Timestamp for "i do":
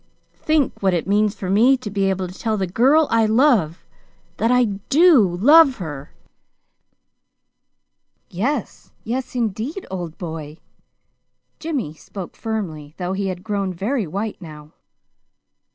4.49-5.37